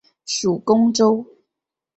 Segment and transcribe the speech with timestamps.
[0.25, 1.23] 属恭州。